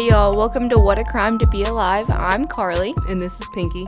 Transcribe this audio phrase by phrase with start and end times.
[0.00, 2.10] Hey y'all, welcome to What a Crime to Be Alive.
[2.10, 3.84] I'm Carly, And this is Pinky.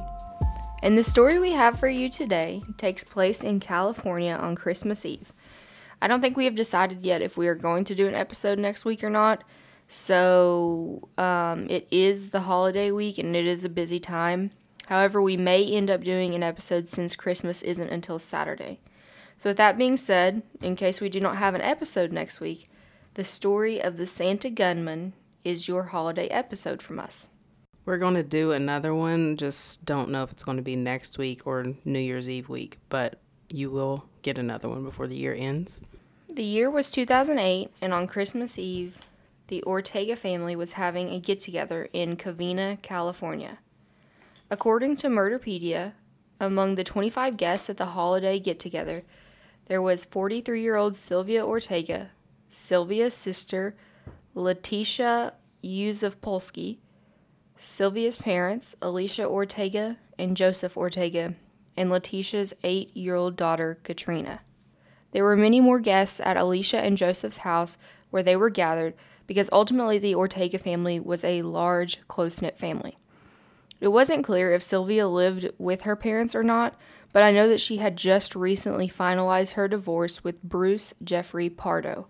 [0.83, 5.33] and the story we have for you today takes place in California on Christmas Eve.
[6.03, 8.59] I don't think we have decided yet if we are going to do an episode
[8.59, 9.43] next week or not.
[9.89, 14.51] So, um, it is the holiday week and it is a busy time.
[14.89, 18.81] However, we may end up doing an episode since Christmas isn't until Saturday.
[19.39, 22.69] So, with that being said, in case we do not have an episode next week,
[23.15, 25.15] the story of the Santa Gunman
[25.45, 27.29] is your holiday episode from us.
[27.85, 29.37] We're going to do another one.
[29.37, 32.79] Just don't know if it's going to be next week or New Year's Eve week,
[32.89, 33.21] but
[33.51, 35.83] you will get another one before the year ends.
[36.29, 38.99] The year was 2008, and on Christmas Eve,
[39.49, 43.59] the Ortega family was having a get together in Covina, California.
[44.51, 45.93] According to Murderpedia,
[46.41, 49.03] among the 25 guests at the holiday get together,
[49.67, 52.11] there was 43 year old Sylvia Ortega,
[52.49, 53.75] Sylvia's sister,
[54.35, 56.79] Letitia Yusuf Polsky,
[57.55, 61.35] Sylvia's parents, Alicia Ortega and Joseph Ortega,
[61.77, 64.41] and Letitia's eight year old daughter, Katrina.
[65.11, 67.77] There were many more guests at Alicia and Joseph's house
[68.09, 68.95] where they were gathered
[69.27, 72.97] because ultimately the Ortega family was a large, close knit family.
[73.81, 76.75] It wasn't clear if Sylvia lived with her parents or not,
[77.13, 82.07] but I know that she had just recently finalized her divorce with Bruce Jeffrey Pardo.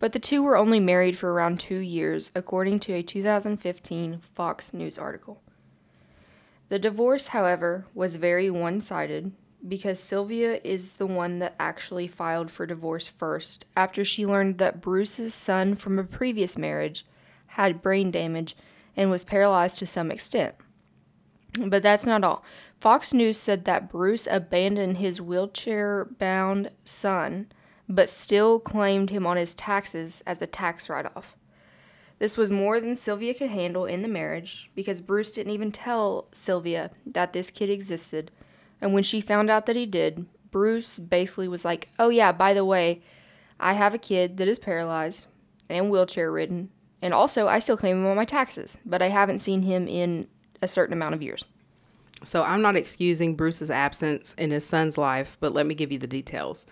[0.00, 4.74] But the two were only married for around two years, according to a 2015 Fox
[4.74, 5.40] News article.
[6.68, 9.32] The divorce, however, was very one sided
[9.66, 14.80] because Sylvia is the one that actually filed for divorce first after she learned that
[14.80, 17.04] Bruce's son from a previous marriage
[17.48, 18.56] had brain damage
[18.96, 20.54] and was paralyzed to some extent.
[21.58, 22.44] But that's not all.
[22.80, 27.50] Fox News said that Bruce abandoned his wheelchair bound son,
[27.90, 31.36] but still claimed him on his taxes as a tax write off.
[32.20, 36.28] This was more than Sylvia could handle in the marriage because Bruce didn't even tell
[36.32, 38.30] Sylvia that this kid existed.
[38.80, 42.54] And when she found out that he did, Bruce basically was like, Oh, yeah, by
[42.54, 43.02] the way,
[43.58, 45.26] I have a kid that is paralyzed
[45.68, 46.70] and wheelchair ridden.
[47.02, 50.28] And also, I still claim him on my taxes, but I haven't seen him in
[50.62, 51.44] a certain amount of years.
[52.22, 55.98] So I'm not excusing Bruce's absence in his son's life, but let me give you
[55.98, 56.66] the details.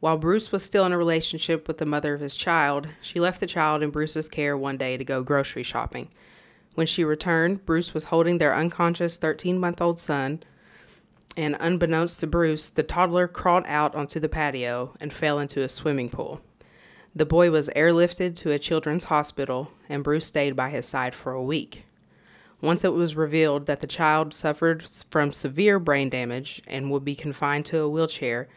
[0.00, 3.40] While Bruce was still in a relationship with the mother of his child, she left
[3.40, 6.08] the child in Bruce's care one day to go grocery shopping.
[6.74, 10.42] When she returned, Bruce was holding their unconscious 13 month old son,
[11.34, 15.68] and unbeknownst to Bruce, the toddler crawled out onto the patio and fell into a
[15.68, 16.42] swimming pool.
[17.14, 21.32] The boy was airlifted to a children's hospital, and Bruce stayed by his side for
[21.32, 21.86] a week.
[22.60, 27.14] Once it was revealed that the child suffered from severe brain damage and would be
[27.14, 28.48] confined to a wheelchair,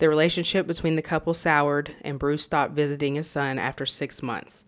[0.00, 4.64] the relationship between the couple soured, and Bruce stopped visiting his son after six months.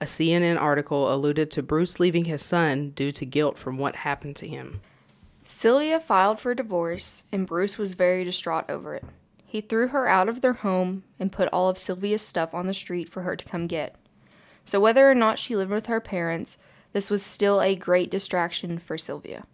[0.00, 4.34] A CNN article alluded to Bruce leaving his son due to guilt from what happened
[4.36, 4.80] to him.
[5.44, 9.04] Sylvia filed for divorce, and Bruce was very distraught over it.
[9.44, 12.74] He threw her out of their home and put all of Sylvia's stuff on the
[12.74, 13.96] street for her to come get.
[14.64, 16.56] So, whether or not she lived with her parents,
[16.94, 19.44] this was still a great distraction for Sylvia.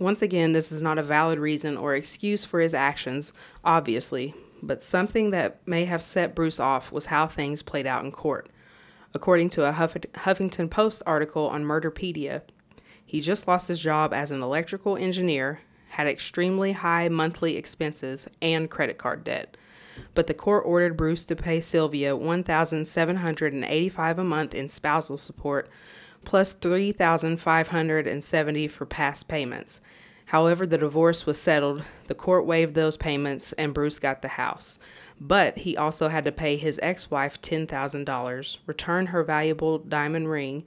[0.00, 4.80] Once again, this is not a valid reason or excuse for his actions, obviously, but
[4.80, 8.48] something that may have set Bruce off was how things played out in court.
[9.12, 12.40] According to a Huff- Huffington Post article on Murderpedia,
[13.04, 18.70] he just lost his job as an electrical engineer, had extremely high monthly expenses, and
[18.70, 19.54] credit card debt.
[20.14, 25.68] But the court ordered Bruce to pay Sylvia $1,785 a month in spousal support
[26.24, 29.80] plus 3570 for past payments.
[30.26, 31.82] However, the divorce was settled.
[32.06, 34.78] The court waived those payments and Bruce got the house.
[35.20, 40.64] But he also had to pay his ex-wife $10,000, return her valuable diamond ring,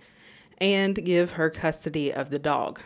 [0.57, 2.81] and give her custody of the dog.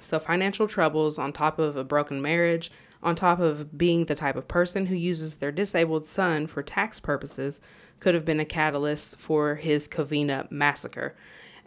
[0.00, 2.70] So financial troubles on top of a broken marriage,
[3.02, 6.98] on top of being the type of person who uses their disabled son for tax
[6.98, 7.60] purposes
[8.00, 11.14] could have been a catalyst for his Covina massacre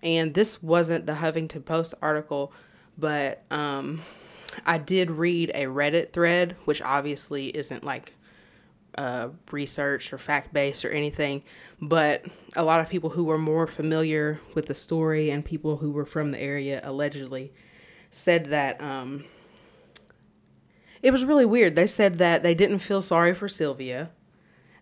[0.01, 2.53] and this wasn't the Huffington Post article,
[2.97, 4.01] but um,
[4.65, 8.13] I did read a Reddit thread, which obviously isn't like
[8.97, 11.43] uh, research or fact based or anything,
[11.81, 12.25] but
[12.55, 16.05] a lot of people who were more familiar with the story and people who were
[16.05, 17.53] from the area allegedly
[18.11, 19.25] said that um,
[21.01, 21.75] it was really weird.
[21.75, 24.11] They said that they didn't feel sorry for Sylvia.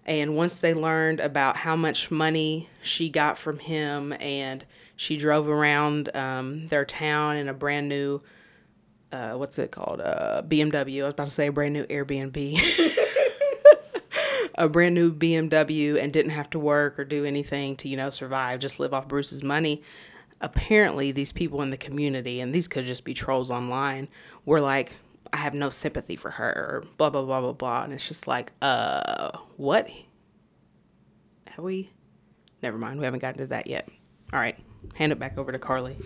[0.06, 4.66] And once they learned about how much money she got from him and
[4.98, 8.22] she drove around um, their town in a brand new,
[9.12, 10.02] uh, what's it called?
[10.02, 11.04] Uh, BMW.
[11.04, 12.60] I was about to say a brand new Airbnb.
[14.56, 18.10] a brand new BMW and didn't have to work or do anything to, you know,
[18.10, 19.84] survive, just live off Bruce's money.
[20.42, 24.08] apparently these people in the community, and these could just be trolls online,
[24.46, 24.94] were like,
[25.34, 27.84] I have no sympathy for her, or blah, blah, blah, blah, blah.
[27.84, 29.88] And it's just like, uh, what?
[31.48, 31.92] Have we?
[32.62, 33.00] Never mind.
[33.00, 33.90] We haven't gotten to that yet.
[34.34, 34.58] All right.
[34.96, 35.98] Hand it back over to Carly.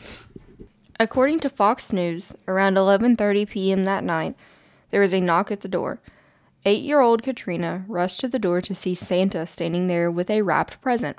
[0.99, 3.85] According to Fox News, around 11:30 p.m.
[3.85, 4.35] that night,
[4.91, 5.99] there was a knock at the door.
[6.65, 11.17] 8-year-old Katrina rushed to the door to see Santa standing there with a wrapped present.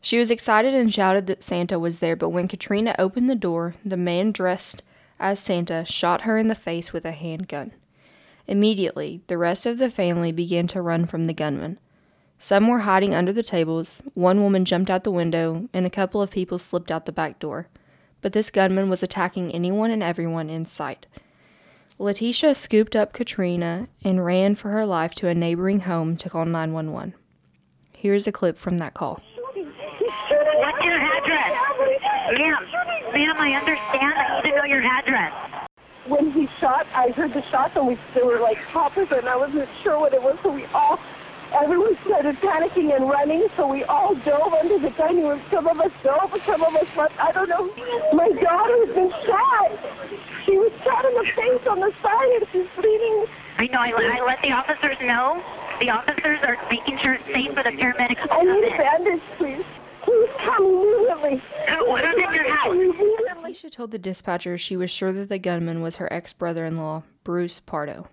[0.00, 3.74] She was excited and shouted that Santa was there, but when Katrina opened the door,
[3.84, 4.84] the man dressed
[5.18, 7.72] as Santa shot her in the face with a handgun.
[8.46, 11.78] Immediately, the rest of the family began to run from the gunman.
[12.38, 16.20] Some were hiding under the tables, one woman jumped out the window, and a couple
[16.20, 17.68] of people slipped out the back door.
[18.20, 21.06] But this gunman was attacking anyone and everyone in sight.
[21.98, 26.44] Letitia scooped up Katrina and ran for her life to a neighboring home to call
[26.44, 27.14] 911.
[27.96, 29.22] Here's a clip from that call.
[29.54, 29.56] What's
[30.84, 31.52] your address?
[32.32, 32.66] Ma'am,
[33.14, 34.14] ma'am, I understand.
[34.14, 35.32] I need to know your address.
[36.06, 39.36] when he shot, I heard the shots and we they were like poppers and I
[39.36, 41.00] wasn't sure what it was, so we all,
[41.62, 45.40] everyone started panicking and running, so we all dove under the dining room.
[45.50, 47.18] Some of us dove, some of us left.
[47.20, 47.66] I don't know.
[48.12, 49.70] My daughter has been shot.
[50.44, 53.26] She was shot in the face on the side and she's bleeding.
[53.58, 53.80] I know.
[53.80, 55.42] I, I let the officers know.
[55.80, 58.76] The officers are making sure it's safe for the paramedics to I need a in.
[58.76, 59.64] bandage, please.
[60.02, 61.42] Please come immediately.
[61.68, 62.72] Who- who's in your house?
[62.72, 63.16] Immediately.
[63.38, 66.76] Alicia told the dispatcher she was sure that the gunman was her ex brother in
[66.76, 68.06] law, Bruce Pardo.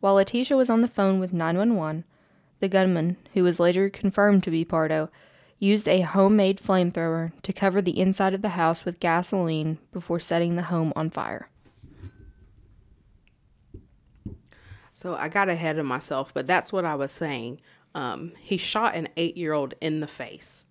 [0.00, 2.04] While Letitia was on the phone with 911,
[2.60, 5.10] the gunman, who was later confirmed to be Pardo,
[5.58, 10.56] used a homemade flamethrower to cover the inside of the house with gasoline before setting
[10.56, 11.48] the home on fire.
[14.92, 17.60] So I got ahead of myself, but that's what I was saying.
[17.94, 20.66] Um, he shot an eight year old in the face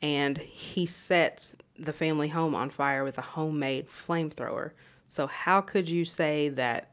[0.00, 4.72] and he set the family home on fire with a homemade flamethrower.
[5.08, 6.90] So, how could you say that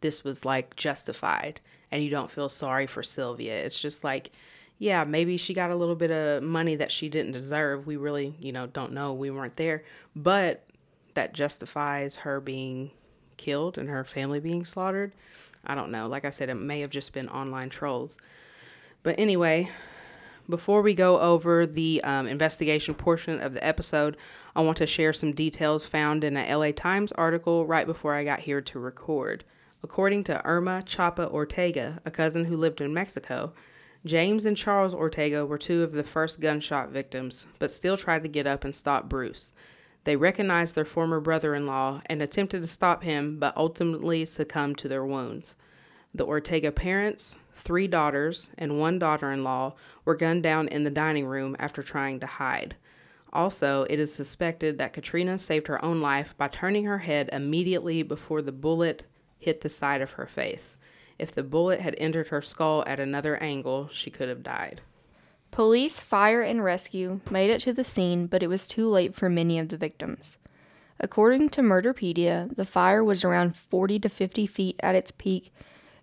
[0.00, 1.60] this was like justified
[1.92, 3.54] and you don't feel sorry for Sylvia?
[3.54, 4.32] It's just like,
[4.78, 7.86] yeah, maybe she got a little bit of money that she didn't deserve.
[7.86, 9.12] We really, you know, don't know.
[9.12, 9.84] We weren't there.
[10.16, 10.64] But
[11.14, 12.90] that justifies her being
[13.36, 15.12] killed and her family being slaughtered.
[15.64, 16.08] I don't know.
[16.08, 18.18] Like I said, it may have just been online trolls.
[19.02, 19.70] But anyway,
[20.48, 24.16] before we go over the um, investigation portion of the episode,
[24.56, 28.24] I want to share some details found in a LA Times article right before I
[28.24, 29.44] got here to record.
[29.84, 33.52] According to Irma Chapa Ortega, a cousin who lived in Mexico,
[34.04, 38.28] James and Charles Ortega were two of the first gunshot victims, but still tried to
[38.28, 39.52] get up and stop Bruce.
[40.04, 44.78] They recognized their former brother in law and attempted to stop him, but ultimately succumbed
[44.78, 45.56] to their wounds.
[46.14, 49.74] The Ortega parents, three daughters, and one daughter in law
[50.04, 52.76] were gunned down in the dining room after trying to hide.
[53.32, 58.02] Also, it is suspected that Katrina saved her own life by turning her head immediately
[58.02, 59.04] before the bullet
[59.42, 60.78] hit the side of her face.
[61.18, 64.80] If the bullet had entered her skull at another angle, she could have died.
[65.50, 69.28] Police, fire, and rescue made it to the scene, but it was too late for
[69.28, 70.38] many of the victims.
[70.98, 75.52] According to Murderpedia, the fire was around 40 to 50 feet at its peak,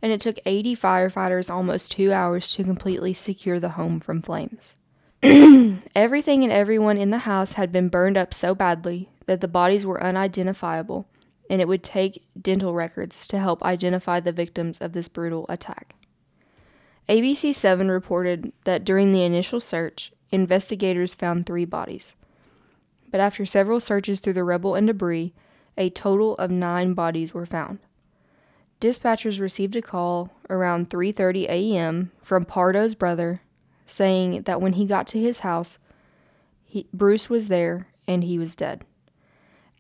[0.02, 4.76] and it took 80 firefighters almost two hours to completely secure the home from flames.
[5.24, 9.86] Everything and everyone in the house had been burned up so badly that the bodies
[9.86, 11.08] were unidentifiable,
[11.50, 15.96] and it would take dental records to help identify the victims of this brutal attack.
[17.08, 22.14] ABC 7 reported that during the initial search, investigators found three bodies.
[23.10, 25.34] But after several searches through the rubble and debris,
[25.76, 27.80] a total of nine bodies were found.
[28.80, 32.12] Dispatchers received a call around 3:30 a.m.
[32.22, 33.42] from Pardo's brother
[33.86, 35.80] saying that when he got to his house,
[36.64, 38.86] he, Bruce was there and he was dead.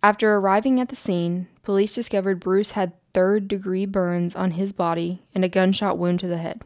[0.01, 5.43] After arriving at the scene, police discovered Bruce had third-degree burns on his body and
[5.43, 6.61] a gunshot wound to the head.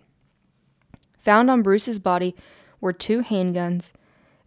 [1.19, 2.35] Found on Bruce's body
[2.79, 3.91] were two handguns,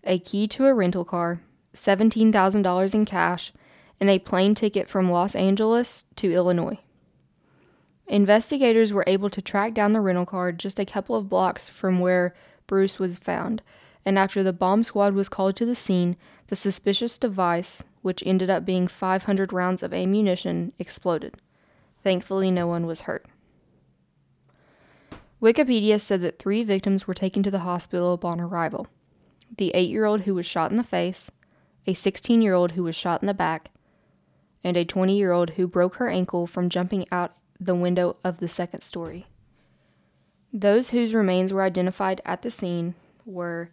[0.05, 1.41] a key to a rental car,
[1.75, 3.53] $17,000 in cash,
[3.99, 6.79] and a plane ticket from Los Angeles to Illinois.
[8.07, 11.99] Investigators were able to track down the rental car just a couple of blocks from
[11.99, 12.35] where
[12.67, 13.63] Bruce was found,
[14.07, 18.49] and after the bomb squad was called to the scene, the suspicious device, which ended
[18.49, 21.35] up being 500 rounds of ammunition, exploded.
[22.05, 23.27] Thankfully, no one was hurt.
[25.43, 28.87] Wikipedia said that three victims were taken to the hospital upon arrival
[29.59, 31.31] the 8 year old who was shot in the face,
[31.87, 33.71] a 16 year old who was shot in the back,
[34.65, 38.39] and a 20 year old who broke her ankle from jumping out the window of
[38.39, 39.27] the second story.
[40.53, 42.95] Those whose remains were identified at the scene
[43.25, 43.71] were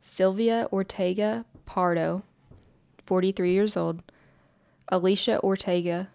[0.00, 2.22] Sylvia Ortega Pardo,
[3.04, 4.02] 43 years old,
[4.88, 6.08] Alicia Ortega,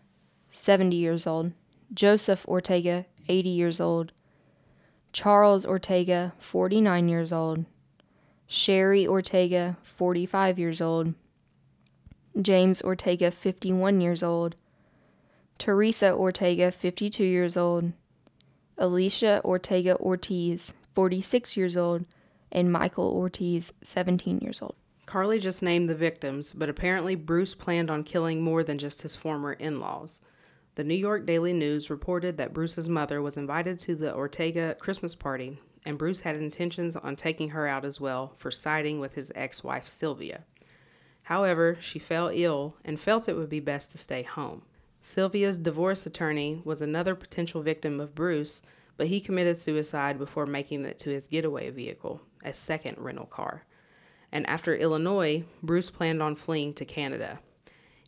[0.52, 1.52] 70 years old,
[1.94, 4.12] Joseph Ortega, 80 years old,
[5.12, 7.66] Charles Ortega, 49 years old,
[8.48, 11.14] Sherry Ortega, 45 years old,
[12.42, 14.56] James Ortega, 51 years old,
[15.60, 17.94] Teresa Ortega, 52 years old,
[18.78, 22.06] Alicia Ortega Ortiz, 46 years old,
[22.54, 24.76] and Michael Ortiz, 17 years old.
[25.06, 29.18] Carly just named the victims, but apparently Bruce planned on killing more than just his
[29.18, 30.22] former in laws.
[30.76, 35.14] The New York Daily News reported that Bruce's mother was invited to the Ortega Christmas
[35.14, 39.32] party, and Bruce had intentions on taking her out as well for siding with his
[39.36, 40.46] ex wife Sylvia.
[41.24, 44.64] However, she fell ill and felt it would be best to stay home.
[45.02, 48.62] Sylvia's divorce attorney was another potential victim of Bruce,
[48.96, 53.66] but he committed suicide before making it to his getaway vehicle, a second rental car.
[54.32, 57.40] And after Illinois, Bruce planned on fleeing to Canada.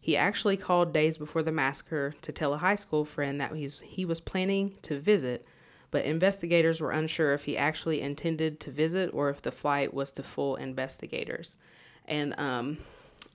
[0.01, 3.79] He actually called days before the massacre to tell a high school friend that he's,
[3.81, 5.45] he was planning to visit,
[5.89, 10.11] but investigators were unsure if he actually intended to visit or if the flight was
[10.13, 11.57] to fool investigators.
[12.05, 12.77] And um,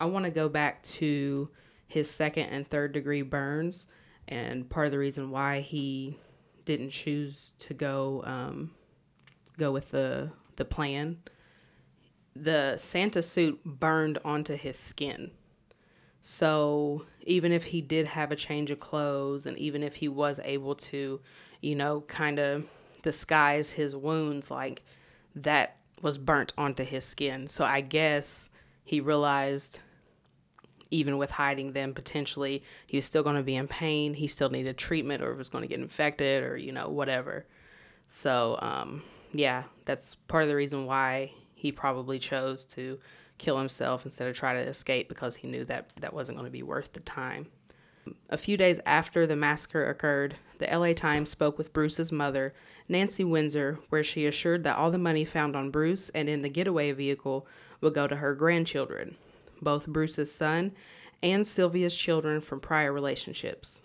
[0.00, 1.48] I want to go back to
[1.86, 3.88] his second and third degree burns,
[4.28, 6.18] and part of the reason why he
[6.64, 8.70] didn't choose to go um,
[9.58, 11.18] go with the the plan.
[12.34, 15.32] The Santa suit burned onto his skin.
[16.20, 20.40] So even if he did have a change of clothes and even if he was
[20.44, 21.20] able to,
[21.60, 22.68] you know, kind of
[23.02, 24.82] disguise his wounds, like
[25.34, 27.48] that was burnt onto his skin.
[27.48, 28.50] So I guess
[28.84, 29.80] he realized
[30.90, 34.50] even with hiding them potentially he was still going to be in pain he still
[34.50, 37.46] needed treatment or was going to get infected or you know whatever
[38.08, 42.98] so um, yeah that's part of the reason why he probably chose to
[43.38, 46.52] kill himself instead of try to escape because he knew that that wasn't going to
[46.52, 47.46] be worth the time
[48.28, 52.54] a few days after the massacre occurred, the LA Times spoke with Bruce's mother,
[52.88, 56.48] Nancy Windsor, where she assured that all the money found on Bruce and in the
[56.48, 57.46] getaway vehicle
[57.80, 59.16] would go to her grandchildren,
[59.60, 60.72] both Bruce's son
[61.22, 63.82] and Sylvia's children from prior relationships.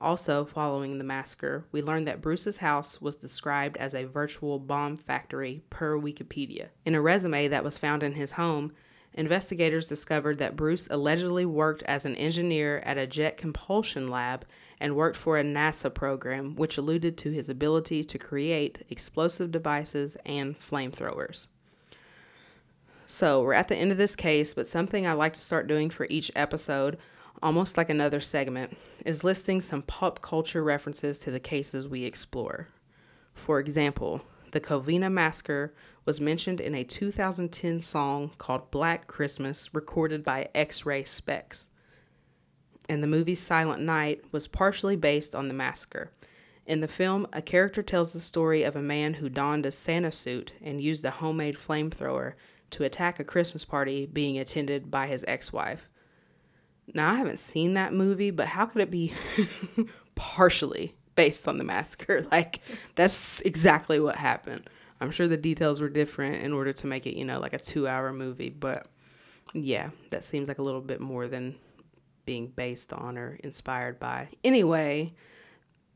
[0.00, 4.96] Also, following the massacre, we learned that Bruce's house was described as a virtual bomb
[4.96, 6.68] factory per Wikipedia.
[6.84, 8.72] In a resume that was found in his home,
[9.14, 14.44] investigators discovered that Bruce allegedly worked as an engineer at a jet propulsion lab
[14.78, 20.16] and worked for a NASA program, which alluded to his ability to create explosive devices
[20.24, 21.48] and flamethrowers.
[23.10, 25.90] So, we're at the end of this case, but something I like to start doing
[25.90, 26.98] for each episode,
[27.42, 32.68] almost like another segment, is listing some pop culture references to the cases we explore.
[33.34, 40.24] For example, the Covina Massacre was mentioned in a 2010 song called Black Christmas, recorded
[40.24, 41.70] by X-Ray Spex.
[42.88, 46.10] And the movie Silent Night was partially based on the massacre.
[46.64, 50.12] In the film, a character tells the story of a man who donned a Santa
[50.12, 52.34] suit and used a homemade flamethrower
[52.70, 55.88] to attack a Christmas party being attended by his ex wife.
[56.94, 59.12] Now, I haven't seen that movie, but how could it be
[60.14, 62.26] partially based on the massacre?
[62.32, 62.60] Like,
[62.94, 64.68] that's exactly what happened.
[65.00, 67.58] I'm sure the details were different in order to make it, you know, like a
[67.58, 68.86] two hour movie, but
[69.54, 71.54] yeah, that seems like a little bit more than
[72.26, 74.28] being based on or inspired by.
[74.44, 75.12] Anyway,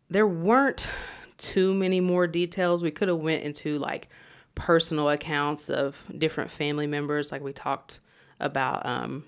[0.08, 0.88] there weren't
[1.36, 2.82] too many more details.
[2.82, 4.08] We could have went into like
[4.54, 8.00] personal accounts of different family members, like we talked
[8.38, 9.24] about um,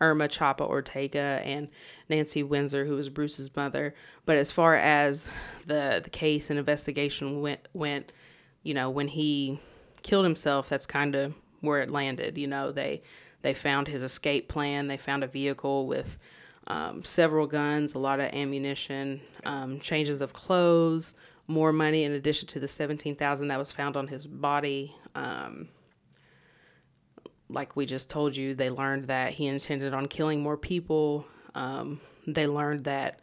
[0.00, 1.68] Irma Chapa Ortega and
[2.08, 3.94] Nancy Windsor, who was Bruce's mother.
[4.24, 5.30] But as far as
[5.66, 8.12] the the case and investigation went went,
[8.62, 9.60] you know, when he
[10.02, 12.36] killed himself, that's kind of where it landed.
[12.38, 13.02] You know, they
[13.42, 14.88] they found his escape plan.
[14.88, 16.18] They found a vehicle with
[16.66, 21.14] um, several guns, a lot of ammunition, um, changes of clothes,
[21.46, 24.94] more money in addition to the 17,000 that was found on his body.
[25.14, 25.68] Um,
[27.48, 31.26] like we just told you, they learned that he intended on killing more people.
[31.54, 33.20] Um, they learned that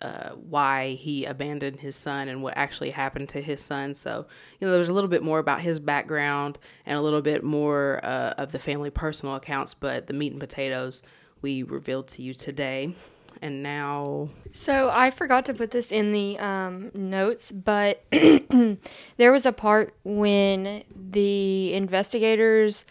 [0.00, 3.94] uh, why he abandoned his son and what actually happened to his son.
[3.94, 4.26] So,
[4.58, 8.00] you know, there's a little bit more about his background and a little bit more
[8.02, 11.02] uh, of the family personal accounts, but the meat and potatoes
[11.40, 12.94] we revealed to you today
[13.40, 18.04] and now So I forgot to put this in the um, notes, but
[19.16, 22.84] there was a part when the investigators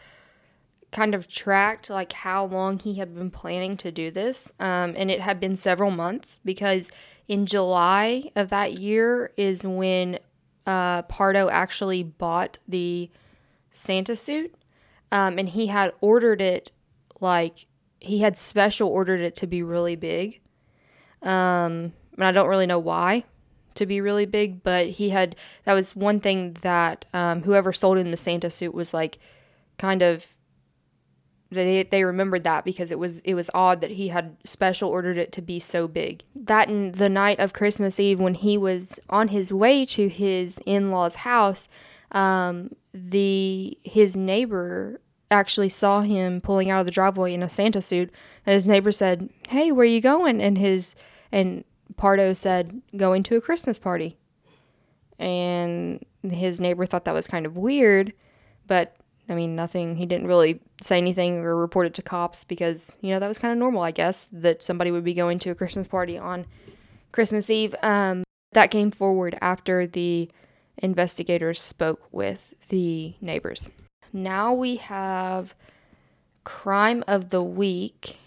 [0.91, 5.09] kind of tracked like how long he had been planning to do this, um, and
[5.09, 6.91] it had been several months because
[7.27, 10.19] in July of that year is when
[10.65, 13.09] uh, Pardo actually bought the
[13.71, 14.53] Santa suit,
[15.11, 16.71] um, and he had ordered it
[17.19, 17.65] like
[17.99, 20.41] he had special ordered it to be really big.
[21.21, 23.23] Um, and I don't really know why
[23.75, 27.97] to be really big, but he had that was one thing that um, whoever sold
[27.97, 29.19] him the Santa suit was like
[29.77, 30.40] kind of
[31.51, 35.17] they they remembered that because it was it was odd that he had special ordered
[35.17, 36.23] it to be so big.
[36.33, 41.17] That the night of Christmas Eve when he was on his way to his in-laws'
[41.17, 41.67] house,
[42.13, 47.81] um, the his neighbor actually saw him pulling out of the driveway in a Santa
[47.81, 48.09] suit,
[48.45, 50.95] and his neighbor said, "Hey, where are you going?" And his
[51.33, 51.65] and
[51.97, 54.17] Pardo said, "Going to a Christmas party."
[55.19, 58.13] And his neighbor thought that was kind of weird,
[58.67, 58.95] but
[59.31, 59.95] I mean, nothing.
[59.95, 63.39] He didn't really say anything or report it to cops because you know that was
[63.39, 66.45] kind of normal, I guess, that somebody would be going to a Christmas party on
[67.11, 67.73] Christmas Eve.
[67.81, 70.29] Um, that came forward after the
[70.77, 73.69] investigators spoke with the neighbors.
[74.11, 75.55] Now we have
[76.43, 78.17] crime of the week,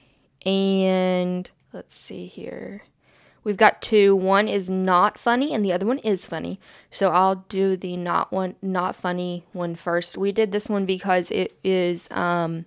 [0.46, 2.84] and let's see here.
[3.44, 4.16] We've got two.
[4.16, 6.58] One is not funny, and the other one is funny.
[6.90, 10.16] So I'll do the not one, not funny one first.
[10.16, 12.64] We did this one because it is um,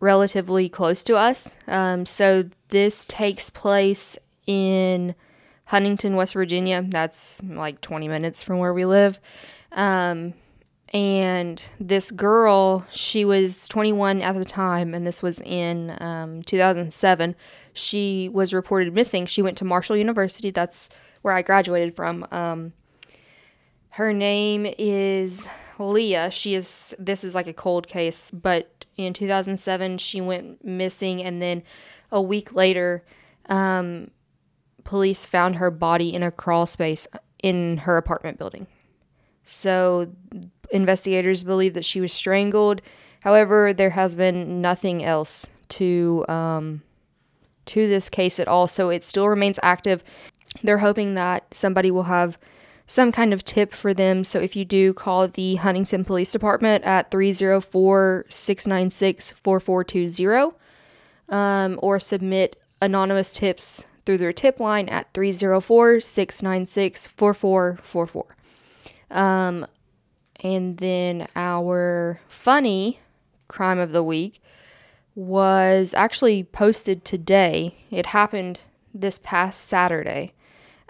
[0.00, 1.54] relatively close to us.
[1.66, 5.14] Um, so this takes place in
[5.66, 6.84] Huntington, West Virginia.
[6.86, 9.18] That's like 20 minutes from where we live.
[9.72, 10.34] Um,
[10.92, 17.36] and this girl, she was 21 at the time, and this was in um, 2007.
[17.74, 19.26] She was reported missing.
[19.26, 20.50] She went to Marshall University.
[20.50, 20.88] That's
[21.20, 22.26] where I graduated from.
[22.30, 22.72] Um,
[23.90, 25.46] her name is
[25.78, 26.30] Leah.
[26.30, 26.94] She is.
[26.98, 31.62] This is like a cold case, but in 2007 she went missing, and then
[32.10, 33.04] a week later,
[33.50, 34.10] um,
[34.84, 37.06] police found her body in a crawl space
[37.42, 38.66] in her apartment building.
[39.44, 40.12] So
[40.70, 42.80] investigators believe that she was strangled.
[43.20, 46.82] However, there has been nothing else to um,
[47.66, 50.02] to this case at all, so it still remains active.
[50.62, 52.38] They're hoping that somebody will have
[52.86, 54.24] some kind of tip for them.
[54.24, 60.56] So if you do call the Huntington Police Department at 304 696 4420
[61.28, 68.36] um, or submit anonymous tips through their tip line at 304 696 4444.
[70.40, 73.00] And then our funny
[73.48, 74.40] crime of the week
[75.14, 77.74] was actually posted today.
[77.90, 78.60] It happened
[78.94, 80.32] this past Saturday.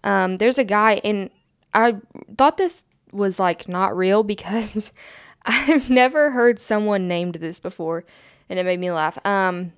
[0.05, 1.31] Um, there's a guy, and
[1.73, 1.97] I
[2.37, 4.93] thought this was like not real because
[5.47, 8.05] I've never heard someone named this before,
[8.51, 9.19] and it made me laugh.
[9.25, 9.73] Um,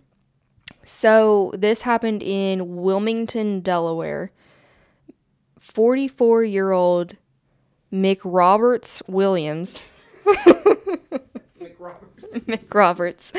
[0.85, 4.33] so this happened in Wilmington, Delaware.
[5.61, 7.17] 44 year old
[7.93, 9.83] Mick Roberts Williams.
[10.27, 12.47] Mick Roberts.
[12.47, 13.33] Mick Roberts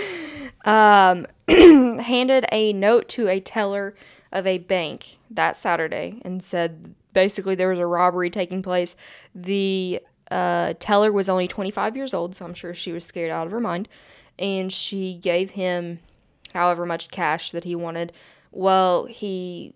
[0.66, 1.28] um,
[2.00, 3.96] handed a note to a teller
[4.32, 8.96] of a bank that Saturday and said basically there was a robbery taking place.
[9.36, 13.46] The uh, teller was only 25 years old, so I'm sure she was scared out
[13.46, 13.88] of her mind.
[14.40, 16.00] And she gave him
[16.54, 18.14] however much cash that he wanted.
[18.52, 19.76] Well, he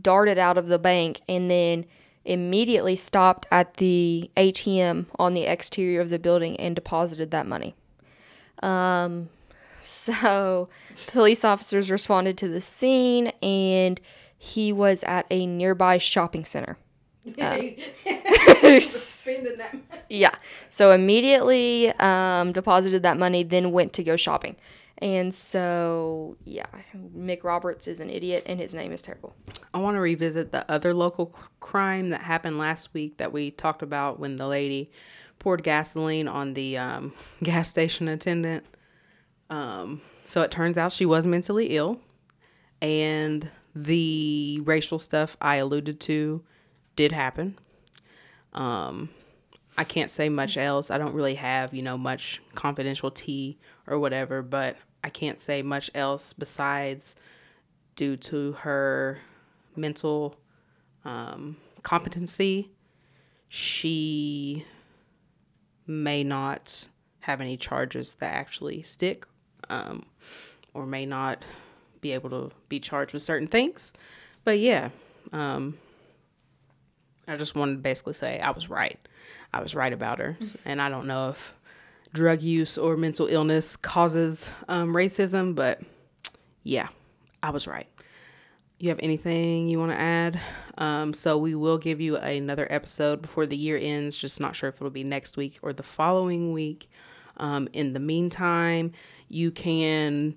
[0.00, 1.84] darted out of the bank and then
[2.24, 7.74] immediately stopped at the ATM on the exterior of the building and deposited that money.
[8.62, 9.30] Um,
[9.80, 10.68] so
[11.06, 14.00] police officers responded to the scene and
[14.36, 16.76] he was at a nearby shopping center.
[20.08, 20.34] Yeah.
[20.68, 24.56] So immediately um, deposited that money, then went to go shopping.
[25.02, 26.66] And so, yeah,
[27.16, 29.34] Mick Roberts is an idiot and his name is terrible.
[29.72, 33.50] I want to revisit the other local c- crime that happened last week that we
[33.50, 34.90] talked about when the lady
[35.38, 38.64] poured gasoline on the um, gas station attendant.
[39.48, 41.98] Um, so it turns out she was mentally ill,
[42.80, 46.44] and the racial stuff I alluded to
[46.94, 47.58] did happen.
[48.52, 49.08] Um,
[49.76, 50.90] I can't say much else.
[50.90, 55.62] I don't really have, you know, much confidential tea or whatever, but I can't say
[55.62, 57.16] much else besides
[57.96, 59.18] due to her
[59.76, 60.36] mental
[61.04, 62.70] um, competency,
[63.48, 64.64] she
[65.86, 66.88] may not
[67.20, 69.26] have any charges that actually stick
[69.68, 70.04] um,
[70.72, 71.44] or may not
[72.00, 73.92] be able to be charged with certain things.
[74.44, 74.90] But yeah,
[75.32, 75.76] um,
[77.28, 78.98] I just wanted to basically say I was right.
[79.52, 80.36] I was right about her.
[80.64, 81.54] And I don't know if
[82.12, 85.80] drug use or mental illness causes um, racism, but
[86.62, 86.88] yeah,
[87.42, 87.86] I was right.
[88.78, 90.40] You have anything you want to add?
[90.78, 94.16] Um, so we will give you another episode before the year ends.
[94.16, 96.90] Just not sure if it'll be next week or the following week.
[97.36, 98.92] Um, in the meantime,
[99.28, 100.36] you can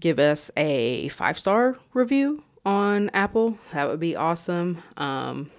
[0.00, 3.58] give us a five star review on Apple.
[3.72, 4.82] That would be awesome.
[4.96, 5.50] Um,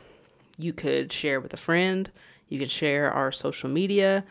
[0.58, 2.10] you could share with a friend.
[2.48, 4.24] You could share our social media.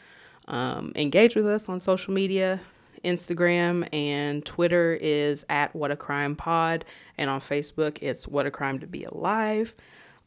[0.47, 2.61] Um, engage with us on social media.
[3.05, 6.85] Instagram and Twitter is at What a Crime Pod,
[7.19, 9.75] and on Facebook it's What a Crime to Be Alive.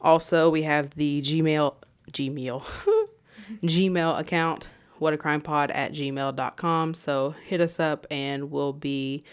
[0.00, 1.74] Also, we have the Gmail
[2.12, 2.62] Gmail
[3.62, 6.94] Gmail account What a Crime Pod at gmail.com.
[6.94, 9.24] So hit us up, and we'll be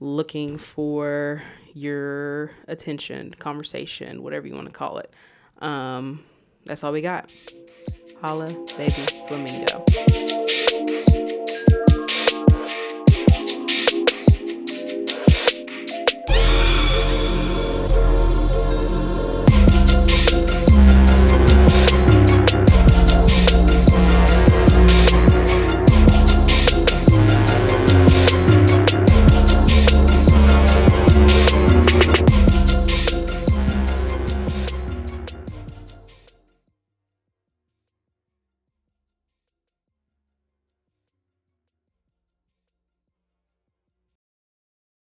[0.00, 1.42] looking for
[1.72, 5.10] your attention, conversation, whatever you want to call it.
[5.58, 6.22] Um,
[6.64, 7.28] that's all we got.
[8.24, 9.84] Holla Baby Flamingo.